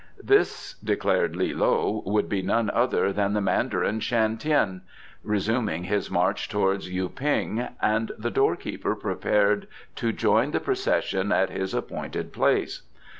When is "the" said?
3.33-3.39, 8.17-8.31, 10.53-10.59